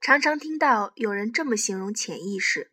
[0.00, 2.72] 常常听到有人这么形容潜意识，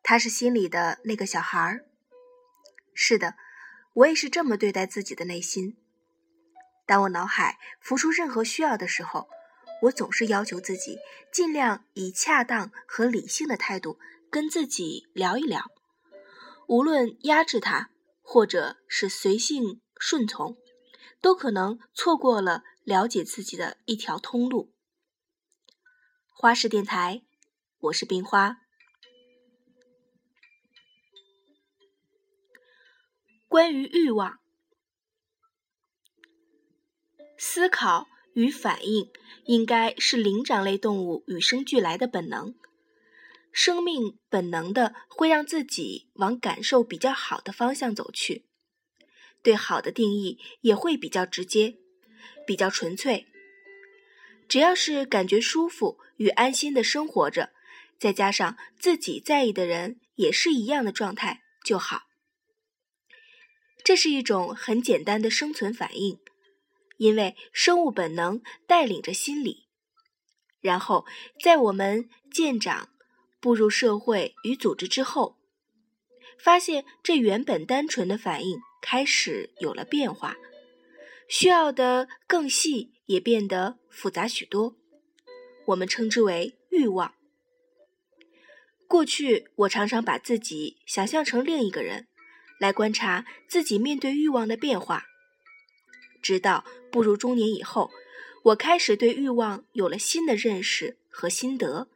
[0.00, 1.84] 他是心里的那个小孩儿。
[2.94, 3.34] 是的，
[3.94, 5.76] 我也是这么对待自己的内心。
[6.86, 9.28] 当我脑海浮出任何需要的时候，
[9.82, 10.98] 我总是要求自己
[11.32, 13.98] 尽量以恰当和理性的态度
[14.30, 15.70] 跟自己聊一聊。
[16.66, 17.90] 无论压制它，
[18.22, 20.56] 或者是随性顺从，
[21.20, 24.72] 都可能错过了了解自己的一条通路。
[26.32, 27.22] 花式电台，
[27.78, 28.58] 我是冰花。
[33.48, 34.40] 关于欲望、
[37.38, 39.10] 思考与反应，
[39.46, 42.54] 应该是灵长类动物与生俱来的本能。
[43.50, 48.44] 生命本能的会让自己往感受比较好的方向走去，
[49.42, 51.78] 对好的定义也会比较直接、
[52.46, 53.26] 比较纯粹。
[54.46, 57.54] 只要是感觉舒服与安心的生活着，
[57.98, 62.02] 再加上自己在意的人也是一样的状态就好。
[63.82, 66.18] 这是一种很简单的生存反应，
[66.96, 69.66] 因为生物本能带领着心理。
[70.60, 71.06] 然后
[71.42, 72.90] 在我们渐长、
[73.40, 75.38] 步入社会与组织之后，
[76.38, 80.36] 发现这原本单纯的反应开始有了变化，
[81.28, 82.92] 需要的更细。
[83.06, 84.74] 也变得复杂许多，
[85.66, 87.14] 我们称之为欲望。
[88.88, 92.08] 过去，我常常把自己想象成另一个人，
[92.58, 95.04] 来观察自己面对欲望的变化。
[96.20, 96.64] 直到
[96.96, 97.90] 步入中年以后，
[98.42, 101.88] 我开始对欲望有了新的认识和心得，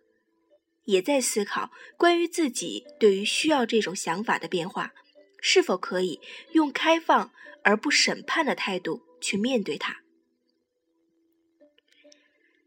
[0.84, 4.92] 也在思考关于自己对于需要这种想法的变化，
[5.40, 6.20] 是否可以
[6.52, 10.02] 用开放而不审判的态度去面对它。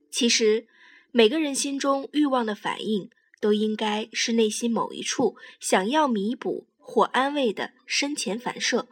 [0.10, 0.66] 其实，
[1.12, 8.88] 每个人心中欲望的反应，都应该是内心某一处想要弥补或安慰的深潜反射。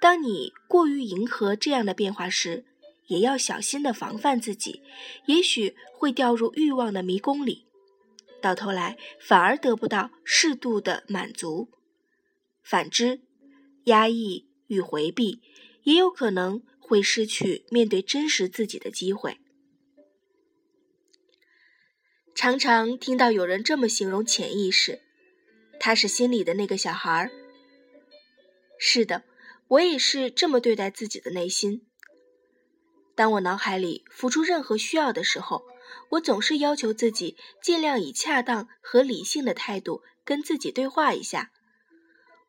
[0.00, 2.64] 当你过于迎合这样的变化时，
[3.06, 4.82] 也要小心的防范自己，
[5.26, 7.66] 也许会掉入欲望的迷宫里，
[8.40, 11.68] 到头来反而得不到适度的满足。
[12.62, 13.20] 反之，
[13.84, 15.40] 压抑与回避，
[15.84, 19.38] 也有可能会失去面对真实自己的机会。
[22.34, 25.00] 常常听到有人这么形容潜意识，
[25.80, 27.30] 他是心里的那个小孩儿。
[28.78, 29.22] 是的，
[29.68, 31.86] 我也是这么对待自己的内心。
[33.14, 35.64] 当我脑海里浮出任何需要的时候，
[36.10, 41.50] 我总是要求自己尽量以恰当和理性的态度跟自己对话一下。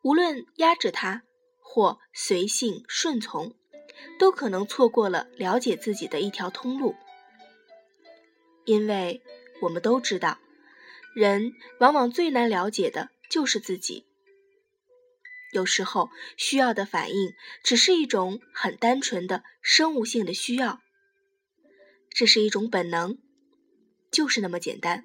[0.02, 1.24] 无论压制它
[1.60, 3.56] 或随性顺从，
[4.20, 6.96] 都可能错过了了解自己的一条通路，
[8.66, 9.22] 因为。
[9.60, 10.38] 我们都知道，
[11.16, 14.06] 人往往最难了解的就是自己。
[15.52, 20.82] 有时候需要的反应只是一种很单纯的生物性的需要，
[22.10, 23.18] 这是一种本能，
[24.12, 25.04] 就是那么简单，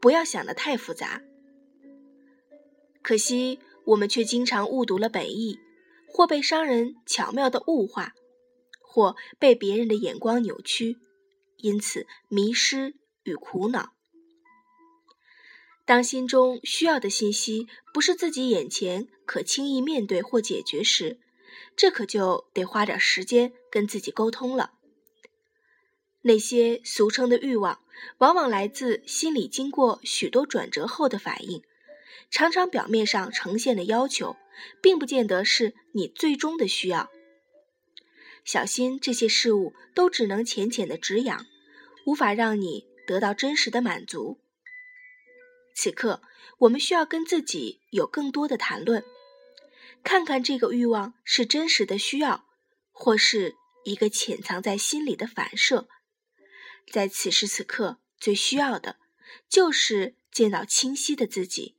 [0.00, 1.22] 不要想的太复杂。
[3.02, 5.58] 可惜我们却经常误读了本意，
[6.08, 8.14] 或被商人巧妙的物化，
[8.80, 10.96] 或被别人的眼光扭曲，
[11.56, 12.94] 因此迷失。
[13.22, 13.92] 与苦恼。
[15.90, 21.18] 当心中需要的信息不是自己眼前可轻易面对或解决时，
[21.74, 24.70] 这可就得花点时间跟自己沟通了。
[26.22, 27.80] 那些俗称的欲望，
[28.18, 31.64] 往往来自心理经过许多转折后的反应，
[32.30, 34.36] 常常表面上呈现的要求，
[34.80, 37.10] 并不见得是你最终的需要。
[38.44, 41.46] 小心这些事物都只能浅浅的止痒，
[42.06, 42.86] 无法让你。
[43.08, 44.38] 得到真实的满足。
[45.80, 46.20] 此刻，
[46.58, 49.02] 我们需要跟自己有更多的谈论，
[50.04, 52.44] 看看这个欲望是真实的需要，
[52.92, 55.88] 或是一个潜藏在心里的反射。
[56.92, 58.98] 在此时此刻，最需要的，
[59.48, 61.76] 就是见到清晰的自己。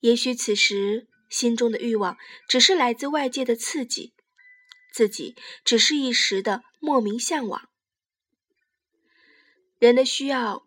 [0.00, 2.18] 也许此时心中的欲望，
[2.48, 4.14] 只是来自外界的刺激，
[4.92, 7.68] 自己只是一时的莫名向往。
[9.78, 10.66] 人的需要，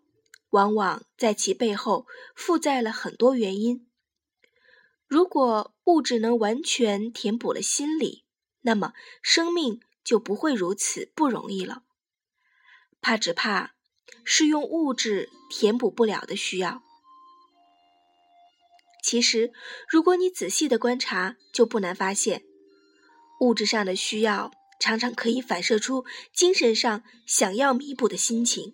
[0.56, 3.86] 往往在其背后负载了很多原因。
[5.06, 8.24] 如果物质能完全填补了心理，
[8.62, 11.82] 那么生命就不会如此不容易了。
[13.02, 13.74] 怕只怕
[14.24, 16.82] 是用物质填补不了的需要。
[19.02, 19.52] 其实，
[19.86, 22.44] 如果你仔细的观察，就不难发现，
[23.40, 24.50] 物质上的需要
[24.80, 28.72] 常常可以反射出精神上想要弥补的心情。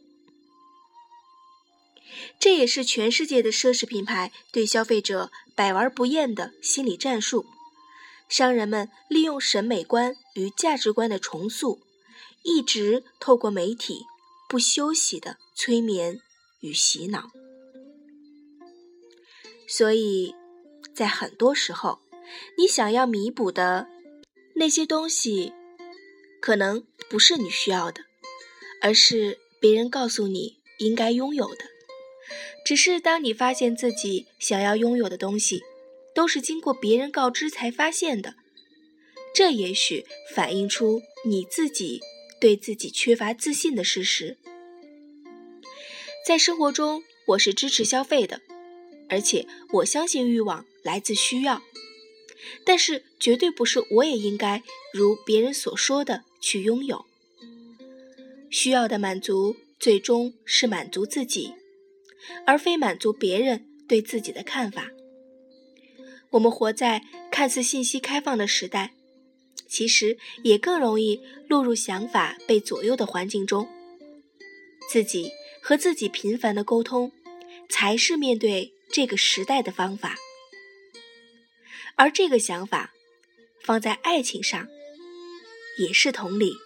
[2.38, 7.46] 这也是全世界的奢侈品牌对消费者百玩不厌的心理战术。
[8.28, 11.80] 商人们利用审美观与价值观的重塑，
[12.42, 14.06] 一直透过媒体
[14.48, 16.20] 不休息的催眠
[16.60, 17.30] 与洗脑。
[19.68, 20.34] 所以，
[20.94, 22.00] 在很多时候，
[22.56, 23.86] 你想要弥补的
[24.54, 25.52] 那些东西，
[26.40, 28.02] 可能不是你需要的，
[28.80, 31.66] 而是别人告诉你应该拥有的。
[32.64, 35.62] 只是当你发现自己想要拥有的东西，
[36.14, 38.34] 都是经过别人告知才发现的，
[39.34, 42.00] 这也许反映出你自己
[42.40, 44.36] 对自己缺乏自信的事实。
[46.26, 48.40] 在生活中，我是支持消费的，
[49.08, 51.62] 而且我相信欲望来自需要，
[52.64, 54.62] 但是绝对不是我也应该
[54.92, 57.04] 如别人所说的去拥有。
[58.50, 61.54] 需要的满足，最终是满足自己，
[62.46, 64.90] 而非满足别人对自己的看法。
[66.30, 68.94] 我们活在看似信息开放的时代，
[69.68, 73.68] 其实也更容易落入想法被左右的环境中。
[74.90, 75.30] 自己
[75.62, 77.12] 和自己频繁的沟通，
[77.68, 80.16] 才是面对这个时代的方法。
[81.96, 82.92] 而这个想法，
[83.60, 84.66] 放在爱情上，
[85.78, 86.56] 也是同理。